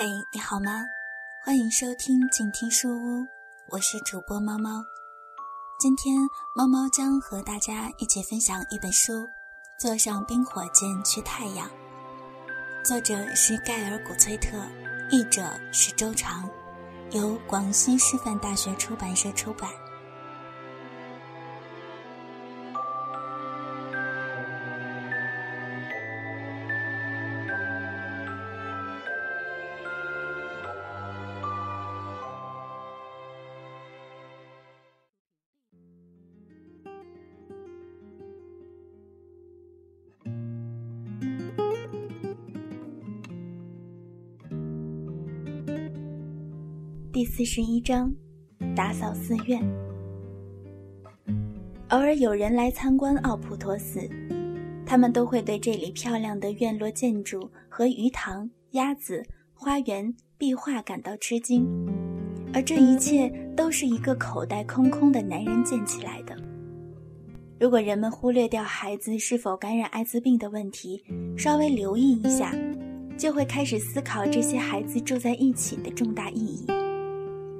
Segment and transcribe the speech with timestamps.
[0.00, 0.86] 嘿，你好吗？
[1.44, 3.26] 欢迎收听静听书屋，
[3.66, 4.80] 我是主播猫猫。
[5.80, 6.14] 今天
[6.54, 9.26] 猫猫将和大家一起分享一本书，
[9.76, 11.68] 《坐上冰火箭去太阳》，
[12.84, 14.56] 作者是盖尔·古崔特，
[15.10, 16.48] 译者是周长，
[17.10, 19.68] 由广西师范大学出版社出版。
[47.38, 48.12] 四十一章，
[48.74, 49.62] 打扫寺院。
[51.90, 54.00] 偶尔有人来参观奥普陀寺，
[54.84, 61.64] 他们都会对这里漂亮的院落建筑和鱼塘、鸭子、花园、壁画感到吃惊，
[62.52, 66.36] 而这一切都是一个口袋空空的男人建起来的。
[67.60, 71.04] 如果人们忽略掉孩子是否感染艾滋病的问题，
[71.36, 72.52] 稍微留意一下，
[73.16, 76.66] 就会开始思考这些孩子住在一起的重大意义。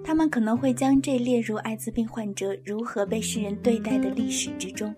[0.09, 4.95] 他们可能会将这列入艾滋病患者如何被世人对待的历史之中，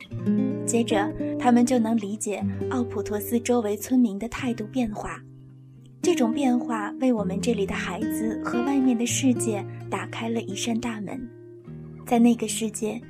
[0.64, 5.20] 接着他们就能理解奥普托斯周围村民的态度变化。
[6.00, 11.20] 这种变化为我们这里的孩子和外面的世界打开了一扇大门。
[12.06, 13.00] 在那个世界，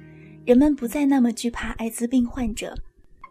[0.46, 2.74] 人们不再那么惧怕艾滋病患者。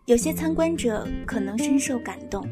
[0.06, 2.48] 有些参观者可能深受感动，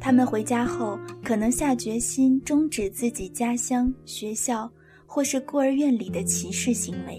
[0.00, 4.68] 他们回家后可能下决心终止自己家乡、学校。
[5.16, 7.16] 或是孤儿院里的歧视行为，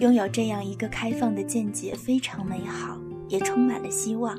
[0.00, 4.36] 拥有这样一个开放的见解非常美好，也充满了希望。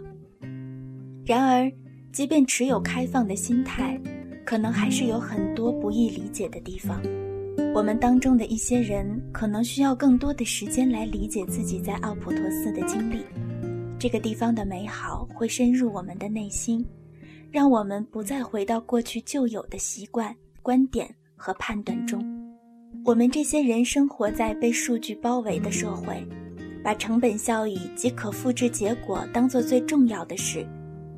[1.26, 1.72] 然而，
[2.12, 3.98] 即便持有开放的心态，
[4.46, 7.02] 可能还是有很多不易理解的地方。
[7.74, 13.24] 我们当中的一些人可能需要更多的时间来理解自己在奥普托斯的经历。
[13.98, 16.86] 这个地方的美好会深入我们的内心，
[17.50, 22.35] 让我们不再回到过去旧有的习惯、观点和判断中。
[23.06, 26.28] 我们这些人生活在被数据包围的社会，
[26.84, 30.66] 把成本效益及可复制结果当做最重要的事。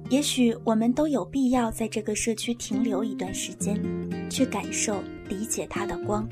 [0.10, 3.82] 也许我们都有必要在这个社区停留一段时间，
[4.30, 6.28] 去感受、理解它的光。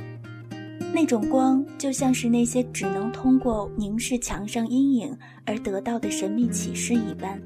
[0.94, 7.42] 那种光就像是那些只能通过凝视墙上阴影而得到的神秘启示一般。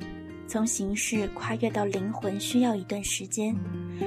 [0.49, 3.55] 从形式跨越到灵魂需要一段时间，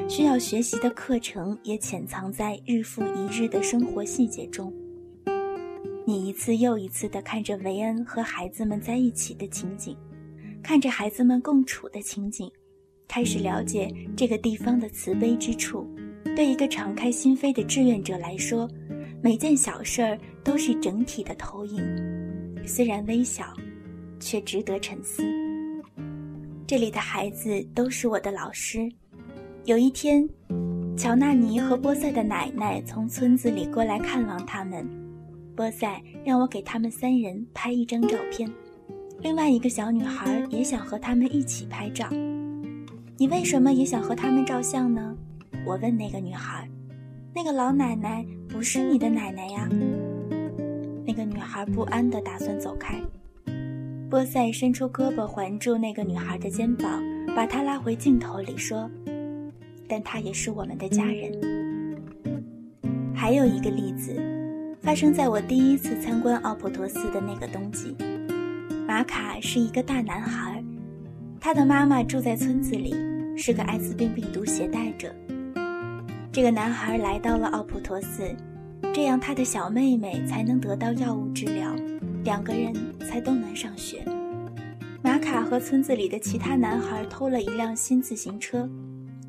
[0.09, 4.75] 需要学习的课程也潜藏在日复一日的生活细节中。
[6.05, 9.97] 你一次又一次地看着维恩和孩子们在一起的情景，
[10.65, 12.51] 看着孩子们共处的情景，
[13.07, 15.87] 开始了解这个地方的慈悲之处。
[16.35, 18.69] 对一个敞开心扉的志愿者来说，
[19.23, 21.81] 每件小事儿都是整体的投影，
[22.67, 23.55] 虽然微小，
[24.19, 25.23] 却值得沉思。
[26.73, 28.91] 这里的孩子都是我的老师。
[29.67, 30.27] 有一天，
[30.97, 34.89] 乔纳尼和波塞的奶奶从村子里过来看望他们。
[35.55, 38.51] 波塞让我给他们三人拍一张照片。
[39.21, 42.09] 另外一个小女孩也想和他们一起拍照。
[43.19, 45.15] 你为什么也想和他们照相呢？
[45.67, 46.67] 我问那个女孩。
[47.35, 49.69] 那个老奶奶不是你的奶奶呀。
[51.05, 52.99] 那个女孩不安地打算走开。
[54.13, 57.03] 波塞伸出胳膊环住那个女孩的肩膀，
[57.35, 58.91] 把她拉回镜头里说
[59.89, 61.33] ：“但她也是我们的家人。”
[63.17, 64.15] 还有一个例子，
[64.83, 67.97] 发生在我第一次参观奥普陀斯的那个冬季。
[68.87, 70.63] 马卡是一个大男孩，
[71.41, 72.95] 他的妈妈住在村子里，
[73.35, 75.11] 是个艾滋病病毒携带者。
[76.31, 78.25] 这个男孩来到了奥普陀斯，
[78.93, 81.75] 这样他的小妹妹才能得到药物治疗。
[82.25, 84.05] 两个人才都能上学。
[85.03, 88.69] 马卡和村子里的其他男孩偷了一辆新自行车，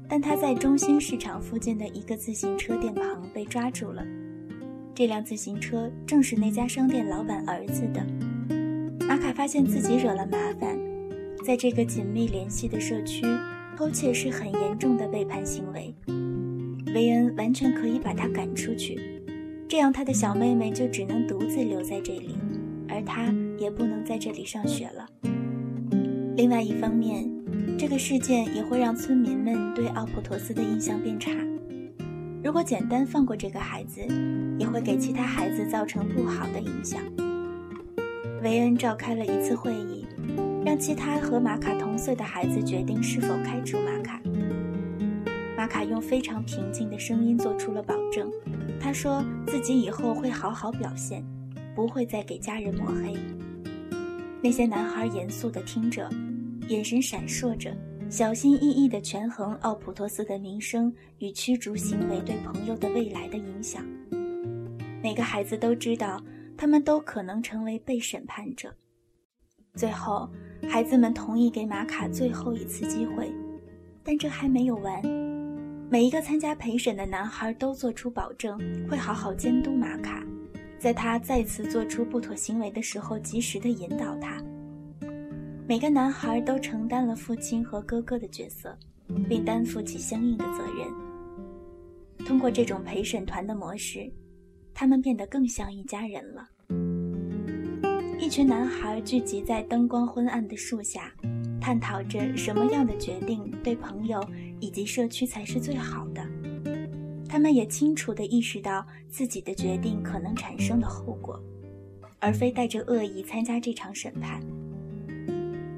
[0.07, 4.05] 但他在中心市场附近的一个自行车店旁被抓住了。
[4.93, 8.05] 这辆自行车正是那家商店老板儿子的。
[9.07, 10.77] 马卡发现自己惹了麻烦，
[11.43, 13.25] 在这个紧密联系的社区，
[13.75, 15.93] 偷窃是很严重的背叛行为。
[16.93, 18.99] 维恩完全可以把他赶出去，
[19.67, 22.35] 这样他的小妹妹就只能独自留在这里。
[22.93, 25.07] 而他也不能在这里上学了。
[26.35, 27.27] 另外一方面，
[27.77, 31.31] 这个事件也会让村民们对奥普托斯的印象变差。
[32.43, 34.01] 如果简单放过这个孩子，
[34.59, 37.01] 也会给其他孩子造成不好的影响。
[38.43, 40.05] 维恩召开了一次会议，
[40.65, 44.21] 让其他和马卡同岁的孩子决定是否开除马卡。
[45.57, 48.29] 玛卡用非常平静的声音做出了保证。
[48.79, 51.23] 他说自己以后会好好表现，
[51.75, 53.15] 不会再给家人抹黑。
[54.41, 56.09] 那些男孩严肃地听着，
[56.67, 57.75] 眼神闪烁着，
[58.09, 63.85] 小心翼翼地权衡奥普托斯的名声与驱逐行为对朋友的未来的影响。
[65.01, 66.21] 每个孩子都知道，
[66.57, 68.73] 他们都可能成为被审判者。
[69.75, 70.29] 最后，
[70.69, 73.31] 孩子们同意给玛卡最后一次机会，
[74.03, 75.01] 但这还没有完。
[75.89, 78.59] 每一个参加陪审的男孩都做出保证，
[78.89, 80.25] 会好好监督玛卡，
[80.83, 84.43] 在他再次做出不妥行为的时候，及时的引导他。
[85.65, 88.77] 每个男孩都承担了父亲和哥哥的角色，
[89.29, 92.25] 并担负起相应的责任。
[92.25, 94.11] 通过这种陪审团的模式，
[94.73, 96.49] 他们变得更像一家人了。
[98.19, 101.13] 一群男孩聚集在灯光昏暗的树下。
[101.61, 104.21] 探讨着什么样的决定对朋友
[104.59, 106.21] 以及社区才是最好的。
[107.33, 111.41] 他们也清楚地意识到自己的决定可能产生的后果，
[112.19, 114.39] 而非带着恶意参加这场审判。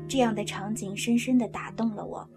[0.06, 2.30] 这样的场景深深地打动了我。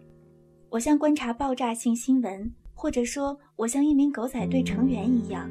[0.70, 5.50] 我像观察爆炸性新闻，或者说，我像一名狗仔队成员一样，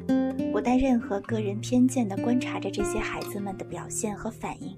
[0.50, 4.74] 不带任何个人偏见地观察着这些孩子们的表现和反应。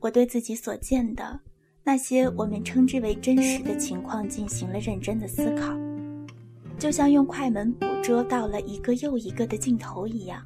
[0.00, 1.40] 我对自己所见的。
[1.82, 5.74] 那些我们称之为真实的情况进行了认真的思考，
[6.78, 10.40] 就像用快门捕捉到了一个又一个的镜头一样。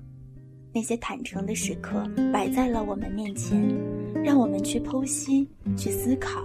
[0.75, 3.63] 那些坦诚的时刻摆在了我们面前，
[4.25, 5.47] 让我们去剖析、
[5.77, 6.43] 去思考。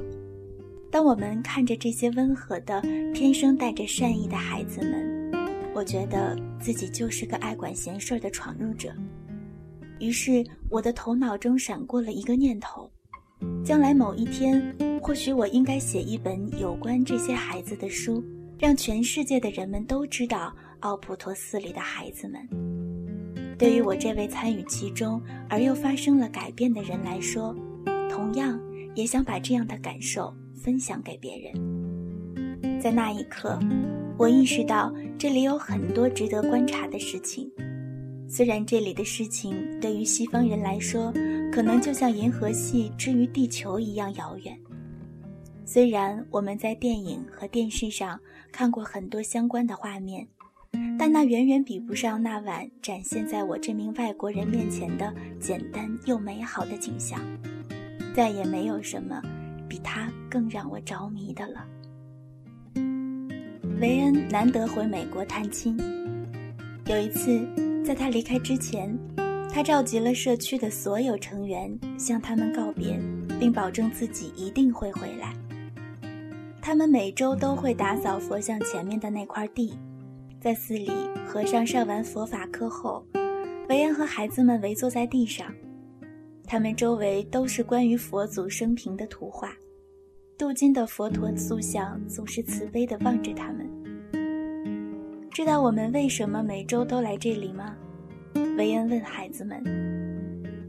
[0.92, 2.82] 当我们看着这些温和的、
[3.14, 5.32] 天生带着善意的孩子们，
[5.74, 8.94] 我觉得自己就是个爱管闲事的闯入者。
[10.00, 12.90] 于是，我的头脑中闪过了一个念头。
[13.64, 18.24] 将来某一天，或许我应该写一本有关这些孩子的书，
[18.60, 22.42] 让全世界的人们都知道奥普托寺里的孩子们。
[23.58, 27.56] 对于我这位参与其中而又发生了改变的人来说，
[28.10, 28.60] 同样
[28.96, 32.80] 也想把这样的感受分享给别人。
[32.80, 33.60] 在那一刻，
[34.18, 37.52] 我意识到这里有很多值得观察的事情，
[38.30, 41.14] 虽然这里的事情对于西方人来说。
[41.50, 44.56] 可能就像银河系之于地球一样遥远。
[45.78, 48.20] 虽然我们在电影和电视上
[48.52, 50.28] 看过很多相关的画面，
[50.98, 57.22] 但那远远比不上那晚展现在我这名外国人面前的简单又美好的景象。
[58.16, 59.22] 再也没有什么
[59.70, 61.64] 比它更让我着迷的了。
[63.80, 65.78] 维恩难得回美国探亲，
[66.88, 67.48] 有一次
[67.86, 68.98] 在他离开之前。
[69.54, 73.00] 他召集了社区的所有成员，向他们告别，
[73.40, 75.36] 并保证自己一定会回来。
[76.68, 79.74] 他们每周都会打扫佛像前面的那块地。
[80.38, 80.92] 在寺里，
[81.26, 83.02] 和尚上完佛法课后，
[83.70, 85.48] 维恩和孩子们围坐在地上，
[86.44, 89.54] 他们周围都是关于佛祖生平的图画。
[90.38, 93.66] 镀金的佛陀塑像总是慈悲地望着他们。
[95.32, 97.78] 知道我们为什么每周都来这里吗？
[98.58, 99.64] 维恩问孩子们：“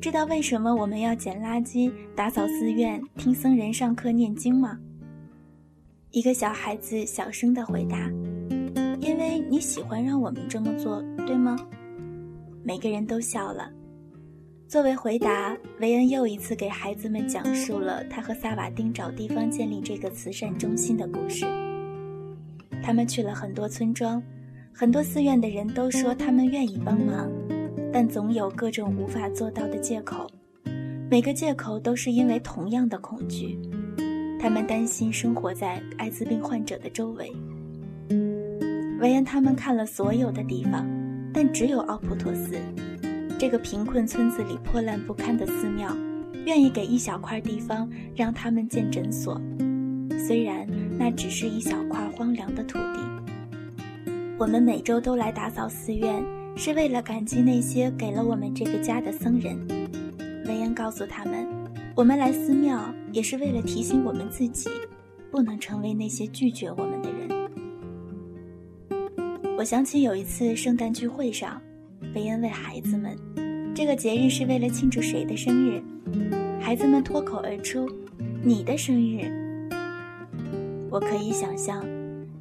[0.01, 4.79] 知道为什么我们要捡垃圾、打扫寺院、听僧人上课念经吗？”
[6.11, 8.11] 一个小孩子小声地回答
[8.99, 11.55] ：“因为你喜欢让我们这么做，对吗？”
[12.65, 13.71] 每个人都笑了。
[14.67, 21.45] 作为回答，维恩又一次给孩子们讲述了他和萨瓦丁找地方建立这个慈善中心的故事。
[22.83, 24.23] 他们去了很多村庄，
[24.73, 27.31] 很多寺院的人都说他们愿意帮忙。
[27.93, 30.27] 但总有各种无法做到的借口，
[31.11, 33.59] 每个借口都是因为同样的恐惧。
[34.39, 37.33] 他们担心生活在艾滋病患者的周围。
[39.01, 40.87] 维恩他们看了所有的地方，
[41.33, 42.57] 但只有奥普托斯
[43.39, 45.97] 这个贫困村子里破烂不堪的寺庙，
[46.47, 49.41] 愿意给一小块地方让他们建诊所，
[50.27, 50.67] 虽然
[50.99, 54.13] 那只是一小块荒凉的土地。
[54.39, 56.23] 我们每周都来打扫寺院。
[56.61, 59.57] 是为了感激那些给了我们这个家的僧人，
[60.47, 61.47] 维恩告诉他们，
[61.95, 64.69] 我们来寺庙也是为了提醒我们自己，
[65.31, 67.29] 不能成为那些拒绝我们的人。
[69.57, 71.61] 我想起有一次圣诞聚会上，
[72.15, 73.17] 维恩问孩子们，
[73.75, 75.83] 这个节日是为了庆祝谁的生日？
[76.61, 77.89] 孩子们脱口而出
[78.45, 79.31] ：“你的生日。”
[80.91, 81.85] 我可以想象，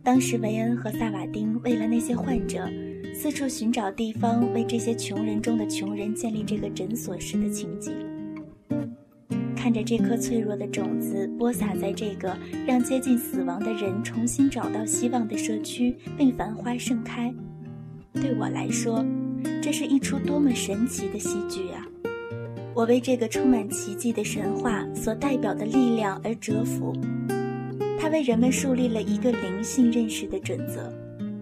[0.04, 2.68] 当时维恩和萨瓦丁为了那些患者。
[3.14, 7.92] 四处寻找地方，为这些穷人中的穷人建立这个诊所时的情景。
[9.68, 12.34] 看着这颗脆弱的种子播撒在这个
[12.66, 17.34] 让接近死亡的人重新找到希望的社区，并繁花盛开。
[18.14, 19.06] 对我来说，
[19.62, 21.86] 这是一出多么神奇的戏剧啊！
[22.74, 26.96] 我为这个充满奇迹的神话所代表的力量而折服。
[28.00, 30.90] 它为人们树立了一个灵性认识的准则，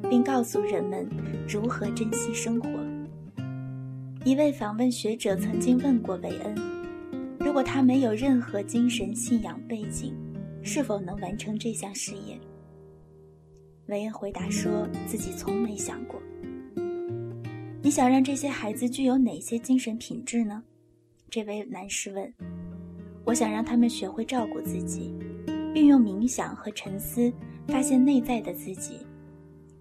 [0.09, 1.07] 并告诉人们
[1.47, 2.67] 如何珍惜生活。
[4.23, 6.55] 一位访问学者曾经问过韦恩
[7.55, 10.13] ：“如果他没有任何精神信仰背景，
[10.61, 12.37] 是否能完成这项事业？”
[13.87, 16.21] 韦恩回答说自己从没想过。
[17.81, 20.61] 你想让这些孩子具有哪些精神品质呢？
[21.29, 22.33] 这位男士问
[23.23, 25.15] ：“我想让他们学会照顾自己，
[25.73, 27.31] 运用冥想和沉思，
[27.69, 28.97] 发现内在的自己，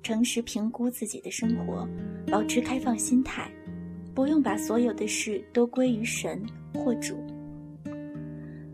[0.00, 1.88] 诚实评估自己的生活，
[2.28, 3.50] 保持开放心态，
[4.14, 6.40] 不用把所有的事都归于神
[6.72, 7.16] 或主。”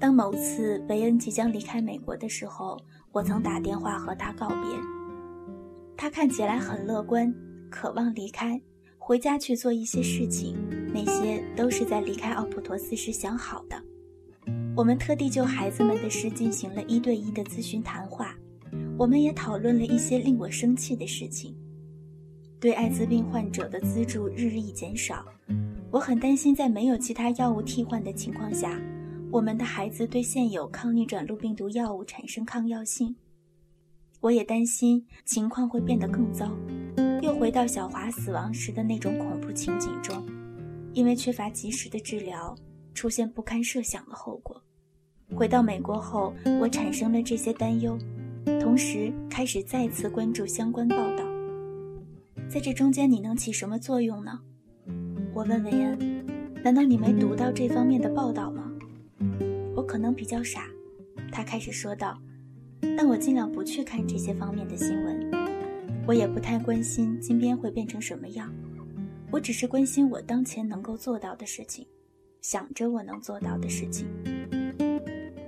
[0.00, 2.80] 当某次韦恩即将离开美国的时候，
[3.12, 4.56] 我曾打电话和他告别。
[5.94, 7.32] 他看起来很乐观，
[7.70, 8.58] 渴望离开。
[8.96, 10.56] 回家去做一些事情，
[10.94, 13.76] 那些都是在离开奥普托斯时想好的。
[14.74, 18.34] 我们特地就孩子们的事进行了一对一的咨询谈话，
[18.96, 21.54] 我们也讨论了一些令我生气的事情。
[22.58, 25.26] 对艾滋病患者的资助日益减少，
[25.90, 28.80] 我很担心在没有其他药物替换的情况下，
[29.32, 33.14] 我们的孩子对现有抗逆转录病毒药物产生抗药性。
[34.20, 36.50] 我也担心情况会变得更糟。
[37.22, 40.26] 又回到小华死亡时的那种恐怖情景中，
[40.92, 42.56] 因为缺乏及时的治疗，
[42.92, 44.60] 出现不堪设想的后果。
[45.32, 47.96] 回到美国后，我产生了这些担忧，
[48.60, 51.24] 同时开始再次关注相关报道。
[52.48, 54.40] 在这中间，你能起什么作用呢？
[55.32, 56.26] 我问韦恩
[56.64, 58.66] ：“难道你没读到这方面的报道吗？”
[59.90, 60.68] 可能比较傻，
[61.32, 62.16] 他开始说道
[62.96, 65.28] ：“但我尽量不去看这些方面的新闻。”
[66.06, 68.54] 我也不太关心金边会变成什么样，
[69.32, 71.84] 我只是关心我当前能够做到的事情，
[72.40, 74.06] 想着我能做到的事情。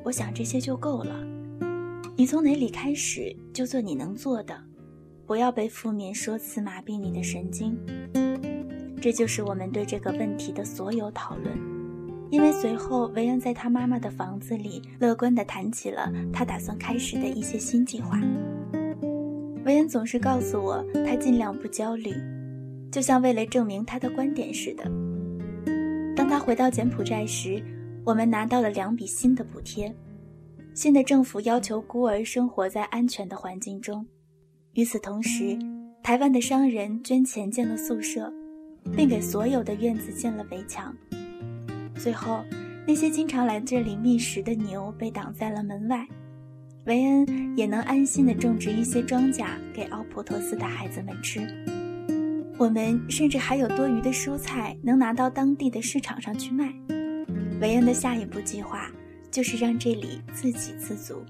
[0.03, 1.25] 我想这些就够了。
[2.17, 4.61] 你从哪里开始就做你能做的，
[5.25, 7.79] 不要被负面说辞麻痹你的神经。
[9.01, 11.72] 这就是我们对这个问题的所有讨论。
[12.33, 18.19] 因为随后维恩在他妈妈的房子里乐观地谈起了他打算开始的一些新计划。
[19.67, 22.11] 维恩总是告诉我，他尽量不焦虑，
[22.91, 24.85] 就像为了证明他的观点似的。
[26.17, 27.63] 当他回到柬埔寨时，
[28.03, 29.95] 我们拿到了两笔新的补贴。
[30.73, 34.05] 新的政府要求孤儿生活在安全的环境中。
[34.73, 35.55] 与此同时，
[36.03, 38.33] 台湾的商人捐钱建了宿舍，
[38.97, 40.97] 并给所有的院子建了围墙。
[42.03, 42.43] 最后，
[42.85, 46.05] 那些经常来这里觅食的牛被挡在了门外。
[46.87, 51.47] 维恩也能安心地种植一些庄稼给奥普托斯的孩子们吃。
[52.59, 56.75] 我们甚至还有多余的蔬菜能拿到当地的市场上去卖。
[57.61, 58.91] 维恩的下一步计划
[59.31, 61.23] 就是让这里自给自足。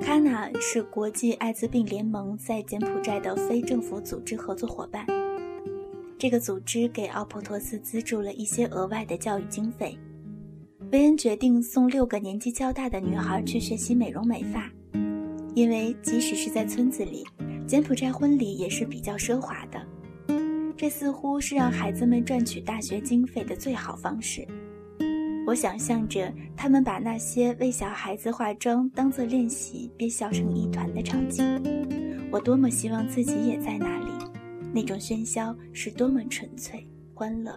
[0.00, 5.04] 卡纳是国际艾滋病联盟在柬埔寨的非政府组织合作伙伴。
[6.18, 9.98] 这个组织给奥普托斯资助了一些额外的教育经费。
[10.92, 14.70] 维恩决定送六个年纪较大的女孩去学习美容美发，
[15.54, 17.24] 因为即使是在村子里，
[17.66, 19.80] 柬埔寨婚礼也是比较奢华的。
[20.76, 24.46] 这似乎是让孩子们赚取大学经费的最好方式。
[25.46, 31.44] 我想象着他们把那些为小孩子化妆当做练习，便笑成一团的场景。
[32.30, 34.10] 我多么希望自己也在那里，
[34.74, 37.56] 那种喧嚣是多么纯粹、欢乐。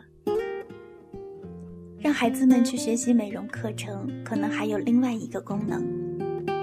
[2.00, 5.84] 让孩子们去学习美容课程，可能还有另外一个功能：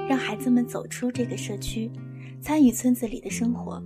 [0.09, 1.91] 让孩子们走出这个社区，
[2.41, 3.83] 参与村子里的生活。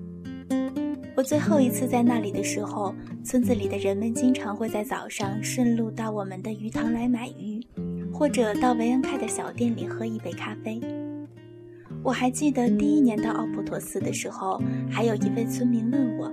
[1.16, 2.94] 我最后一次在那里的时候，
[3.24, 7.66] 村子里的人们经常会在早上顺路到我们的鱼塘来买鱼，
[8.12, 10.78] 或者到维恩开的小店里喝一杯咖啡。
[12.04, 16.30] 我还记得第一年到奥普托斯的时候，还有一位村民问我，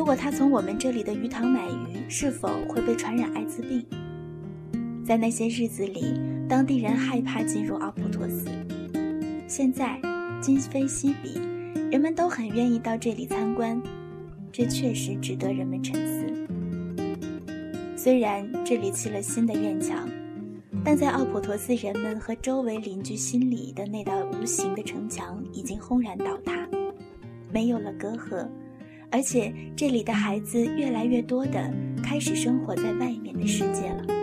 [0.00, 3.84] 如果他从我们这里的鱼塘买鱼，是否会被传染艾滋病？
[5.04, 8.46] 在那些日子里，当地人害怕进入奥普托斯。
[9.46, 10.00] 现在，
[10.40, 11.38] 今非昔比，
[11.90, 13.78] 人们都很愿意到这里参观，
[14.50, 16.24] 这确实值得人们沉思。
[17.94, 20.08] 虽然这里砌了新的院墙，
[20.82, 26.66] 但在奥普托斯人们和周围邻居心里的那道无形的城墙已经轰然倒塌，
[27.52, 28.48] 没有了隔阂，
[29.10, 34.19] 而且这里的孩子越来越多的开始生活在外面的世界了。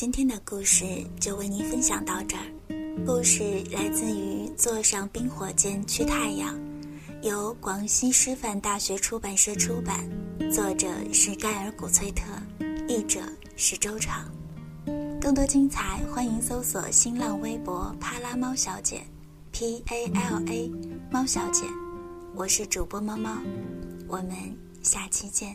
[0.00, 0.82] 今天的故事
[1.20, 2.42] 就为您分享到这儿。
[3.04, 6.56] 故事来自于《坐上冰火箭去太阳》，
[7.20, 10.08] 由广西师范大学出版社出版，
[10.50, 12.24] 作者是盖尔·古崔特，
[12.88, 13.20] 译者
[13.56, 14.24] 是周长。
[15.20, 19.02] 更多精彩，欢迎搜索新浪微博“帕拉猫小姐
[19.52, 20.72] ”，P A L A
[21.10, 21.66] 猫小姐。
[22.34, 23.36] 我是主播猫猫，
[24.08, 24.34] 我们
[24.82, 25.54] 下期见。